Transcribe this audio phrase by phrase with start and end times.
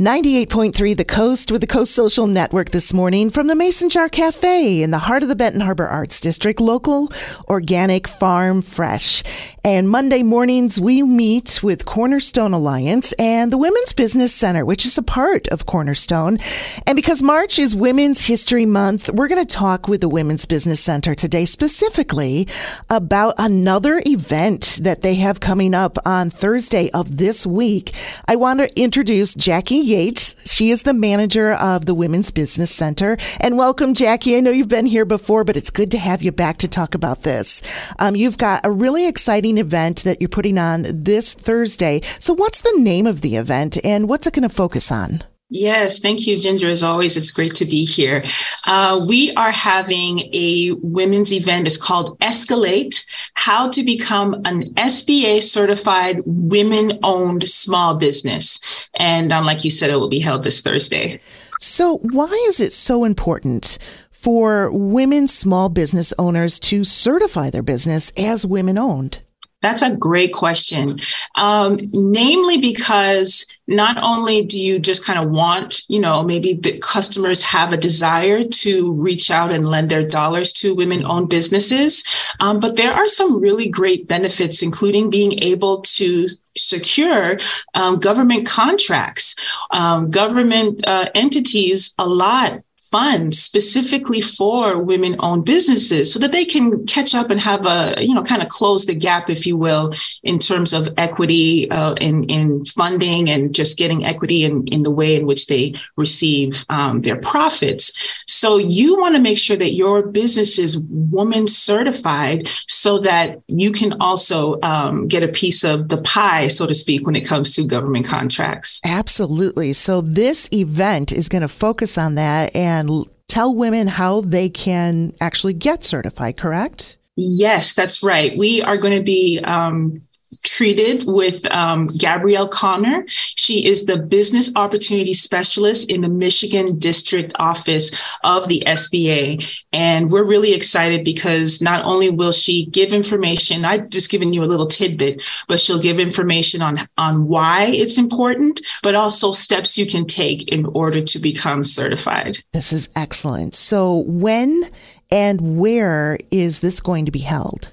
[0.00, 4.82] 98.3 The Coast with the Coast Social Network this morning from the Mason Jar Cafe
[4.82, 6.58] in the heart of the Benton Harbor Arts District.
[6.58, 7.12] Local,
[7.50, 9.22] organic, farm, fresh.
[9.62, 14.96] And Monday mornings, we meet with Cornerstone Alliance and the Women's Business Center, which is
[14.96, 16.38] a part of Cornerstone.
[16.86, 20.80] And because March is Women's History Month, we're going to talk with the Women's Business
[20.80, 22.48] Center today specifically
[22.88, 27.92] about another event that they have coming up on Thursday of this week.
[28.26, 30.36] I want to introduce Jackie Yates.
[30.46, 33.18] She is the manager of the Women's Business Center.
[33.40, 34.36] And welcome, Jackie.
[34.36, 36.94] I know you've been here before, but it's good to have you back to talk
[36.94, 37.60] about this.
[37.98, 42.02] Um, you've got a really exciting event that you're putting on this Thursday.
[42.20, 45.24] So, what's the name of the event and what's it going to focus on?
[45.50, 46.68] Yes, thank you, Ginger.
[46.68, 48.22] As always, it's great to be here.
[48.66, 51.66] Uh, we are having a women's event.
[51.66, 58.60] It's called Escalate How to Become an SBA certified women owned small business.
[58.94, 61.20] And um, like you said, it will be held this Thursday.
[61.58, 63.76] So, why is it so important
[64.12, 69.20] for women small business owners to certify their business as women owned?
[69.62, 70.98] That's a great question.
[71.36, 76.78] Um, namely, because not only do you just kind of want, you know, maybe the
[76.78, 82.02] customers have a desire to reach out and lend their dollars to women owned businesses,
[82.40, 87.36] um, but there are some really great benefits, including being able to secure
[87.74, 89.36] um, government contracts.
[89.72, 96.44] Um, government uh, entities a lot fund specifically for women owned businesses so that they
[96.44, 99.56] can catch up and have a, you know, kind of close the gap, if you
[99.56, 104.82] will, in terms of equity uh, in, in funding and just getting equity in, in
[104.82, 107.92] the way in which they receive um, their profits.
[108.26, 113.70] So you want to make sure that your business is woman certified so that you
[113.70, 117.54] can also um, get a piece of the pie, so to speak, when it comes
[117.54, 118.80] to government contracts.
[118.84, 119.72] Absolutely.
[119.72, 124.48] So this event is going to focus on that and and tell women how they
[124.48, 126.96] can actually get certified, correct?
[127.16, 128.36] Yes, that's right.
[128.36, 130.00] We are going to be um,
[130.44, 133.04] treated with um, Gabrielle Connor.
[133.08, 137.90] She is the Business Opportunity Specialist in the Michigan District Office
[138.24, 139.46] of the SBA.
[139.72, 144.42] And we're really excited because not only will she give information, I've just given you
[144.42, 149.76] a little tidbit, but she'll give information on, on why it's important, but also steps
[149.76, 152.38] you can take in order to become certified.
[152.52, 153.54] This is excellent.
[153.54, 154.70] So, when
[155.10, 157.72] and where is this going to be held?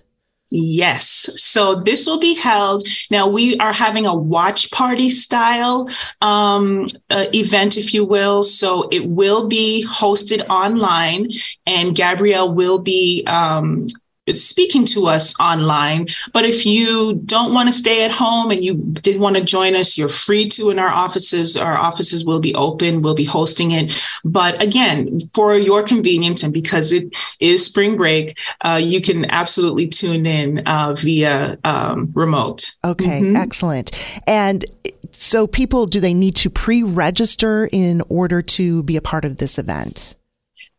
[0.49, 1.29] Yes.
[1.35, 2.87] So this will be held.
[3.11, 5.89] Now we are having a watch party style
[6.21, 8.43] um, uh, event, if you will.
[8.43, 11.27] So it will be hosted online,
[11.65, 13.87] and Gabrielle will be um,
[14.35, 16.07] speaking to us online.
[16.33, 19.75] But if you don't want to stay at home and you did want to join
[19.75, 21.55] us, you're free to in our offices.
[21.55, 23.93] Our offices will be open, we'll be hosting it.
[24.23, 29.87] But again, for your convenience and because it is spring break, uh, you can absolutely
[29.87, 32.71] tune in uh, via um, remote.
[32.83, 33.35] Okay, mm-hmm.
[33.35, 33.91] excellent.
[34.25, 34.65] And
[35.11, 39.37] so, people, do they need to pre register in order to be a part of
[39.37, 40.16] this event?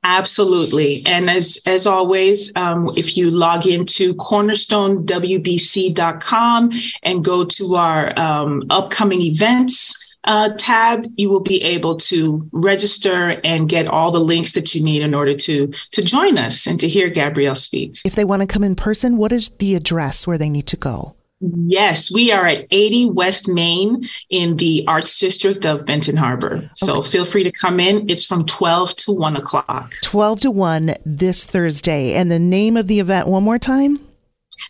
[0.05, 1.03] Absolutely.
[1.07, 6.71] And as, as always, um, if you log into cornerstonewbc.com
[7.03, 13.41] and go to our um, upcoming events uh, tab, you will be able to register
[13.45, 16.79] and get all the links that you need in order to, to join us and
[16.81, 17.97] to hear Gabrielle speak.
[18.05, 20.77] If they want to come in person, what is the address where they need to
[20.77, 21.15] go?
[21.41, 26.69] Yes, we are at 80 West Main in the Arts District of Benton Harbor.
[26.75, 27.11] So okay.
[27.11, 28.09] feel free to come in.
[28.11, 29.95] It's from 12 to 1 o'clock.
[30.03, 32.15] 12 to 1 this Thursday.
[32.15, 34.01] And the name of the event, one more time?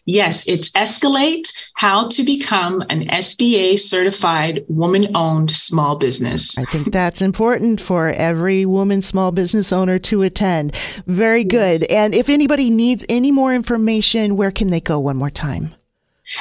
[0.05, 6.59] Yes, it's Escalate How to Become an SBA Certified Woman Owned Small Business.
[6.59, 10.75] I think that's important for every woman small business owner to attend.
[11.06, 11.82] Very good.
[11.82, 11.91] Yes.
[11.91, 15.75] And if anybody needs any more information, where can they go one more time?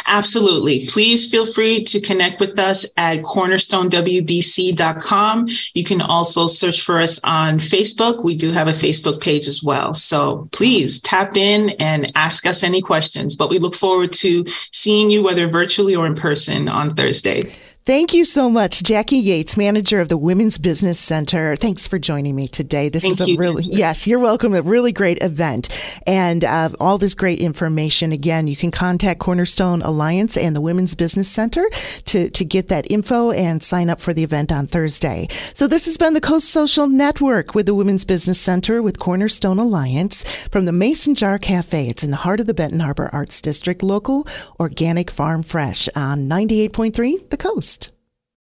[0.06, 0.86] Absolutely.
[0.88, 5.48] Please feel free to connect with us at cornerstonewbc.com.
[5.74, 8.24] You can also search for us on Facebook.
[8.24, 9.94] We do have a Facebook page as well.
[9.94, 13.36] So please tap in and ask us any questions.
[13.36, 17.44] But we look forward to seeing you, whether virtually or in person, on Thursday.
[17.88, 21.56] Thank you so much, Jackie Yates, manager of the Women's Business Center.
[21.56, 22.89] Thanks for joining me today.
[22.89, 23.78] This Thank is a you, really, Ginger.
[23.78, 24.54] yes, you're welcome.
[24.54, 25.69] A really great event
[26.06, 28.12] and uh, all this great information.
[28.12, 31.66] Again, you can contact Cornerstone Alliance and the Women's Business Center
[32.07, 35.30] to, to get that info and sign up for the event on Thursday.
[35.54, 39.60] So this has been the Coast Social Network with the Women's Business Center with Cornerstone
[39.60, 41.88] Alliance from the Mason Jar Cafe.
[41.88, 44.28] It's in the heart of the Benton Harbor Arts District, local,
[44.60, 47.76] organic, farm fresh on 98.3 The Coast.